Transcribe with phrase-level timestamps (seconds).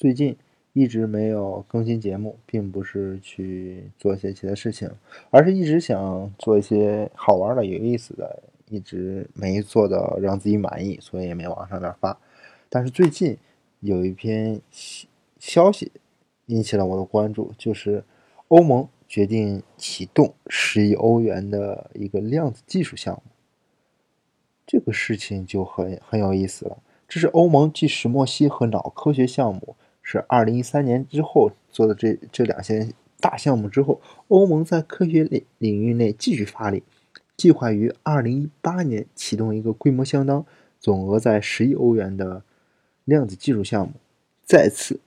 [0.00, 0.34] 最近
[0.72, 4.90] 一直没有更新节目，并不是去做一些其他事情，
[5.28, 12.18] 而是一直想做一些好玩的、有意思的，一直没做到让自己满意，所以也没往上面发。
[12.70, 13.36] 但是最近
[13.80, 14.62] 有一篇
[15.38, 15.92] 消息
[16.46, 18.02] 引起了我的关注，就是
[18.48, 23.22] 欧盟决定启动十亿欧元的一个量子技术项目。
[24.66, 26.78] 这个事情就很很有意思了。
[27.06, 29.76] 这是欧盟继石墨烯和脑科学项目
[30.10, 36.82] 是二零一三年之后做的这这两项大项目之后，欧盟在科学领领域内继续发力，
[37.36, 40.44] 计划于二零一八年启动一个规模相当、
[40.80, 42.42] 总额在十亿欧元的
[43.04, 43.92] 量子技术项目，
[44.44, 44.98] 再次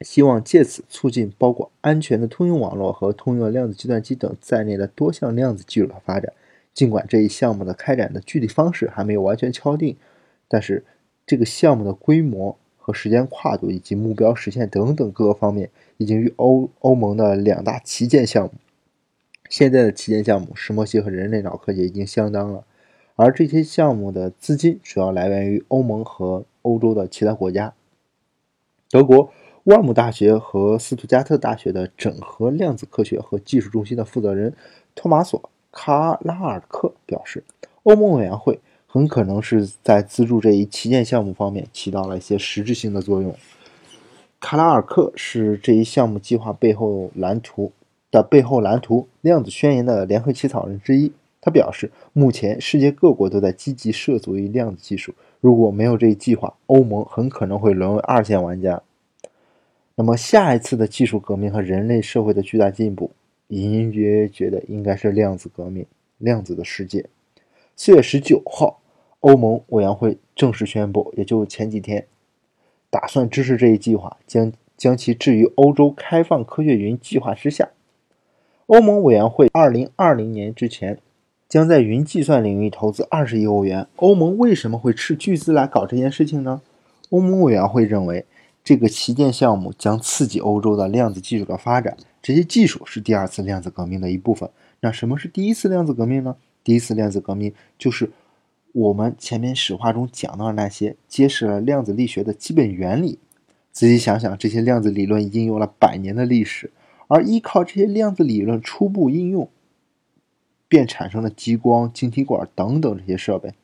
[0.00, 6.32] 希望借此促进包括安全的通用网络和通用量子计算机等在内的多项量子技术的发展。
[6.72, 9.96] 尽管这一项目的开展的具体方式还没有完全敲定，
[10.46, 10.84] 但是
[11.26, 12.56] 这个项目的规模
[12.88, 18.52] 和时间跨度以及目标实现等等各个方面，已经与欧欧盟的两大旗舰项目，
[19.50, 22.64] 现在的旗舰项目石墨烯和人类脑科学已经相当了。
[23.14, 27.74] 而这些项目的资金主要来源于欧盟和欧洲的其他国家。
[28.88, 29.30] 德国
[29.64, 34.54] 万姆大学和斯图加特大学的整合量子科学和技术中心的负责人
[34.94, 35.50] 托马索。
[35.70, 37.44] 卡拉尔克表示，
[37.82, 38.58] 欧盟委员会
[38.90, 43.36] 很可能是在资助这一旗舰项目方面起到了一些实质性的作用。
[44.40, 47.70] 卡拉尔克是这一项目计划背后蓝图
[48.10, 51.12] 的背后蓝图量子宣言的联合起草人之一。
[51.40, 58.82] 他表示，目前世界各国都在积极涉足于量子技术，如果没有这一计划，欧盟很可能会沦为二线玩家。
[59.94, 63.10] 那么，下一次的技术革命和人类社会的巨大进步。
[63.48, 65.86] 隐隐约约觉得应该是量子革命，
[66.18, 67.06] 量子的世界。
[67.80, 68.80] 四月十九号，
[69.20, 72.08] 欧盟委员会正式宣布，也就前几天，
[72.90, 77.68] 打算支持这一计划，将将其置于欧洲开放科学云计划之下。
[78.66, 80.98] 欧盟委员会二零二零年之前，
[81.48, 83.86] 将在云计算领域投资二十亿欧元。
[83.94, 86.60] 欧盟为什么会斥巨资来搞这件事情呢？
[87.10, 88.26] 欧盟委员会认为。
[88.64, 94.50] 这个旗舰项目将刺激欧洲的量子技术的发展，这些技术是第二次量子革命的一部分。
[94.80, 96.36] 那什么是第一次量子革命呢？
[96.68, 98.10] 第一次量子革命就是
[98.72, 103.18] 我们前面史话中讲到的那些揭示了量子力学的基本原理。
[103.72, 106.70] 仔细想想，这些量子理论已经有了百年的历史，
[107.06, 109.48] 而依靠这些量子理论初步应用，
[110.68, 113.54] 便产生了激光、晶体管等等这些设备。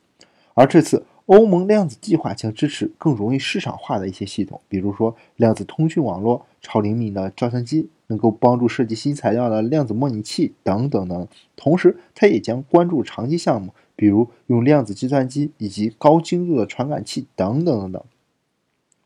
[0.55, 1.05] 而这次。
[1.27, 11.27] 欧盟量子计划将支持更容易市场化的一些系统，比如说量子通讯网络、超灵敏的照相机，能够帮助设计新材料的量子模拟器等等等。
[11.55, 18.03] 同时，它也将关注长期项目，比如用量子计算机以及高精度的传感器等等等等。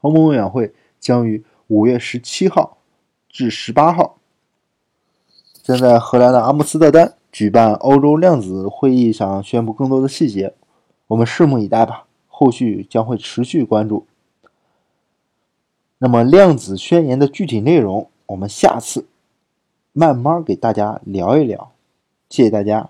[0.01, 2.77] 欧盟委员会将于五月十七号
[3.29, 4.17] 至十八号，
[5.61, 10.53] 将在荷兰的阿姆斯特丹举办欧洲量子会议上宣布更多的细节，
[11.07, 12.05] 我们拭目以待吧。
[12.27, 14.07] 后续将会持续关注。
[15.97, 19.07] 那么量子宣言的具体内容，我们下次
[19.91, 21.71] 慢慢给大家聊一聊。
[22.29, 22.89] 谢谢大家。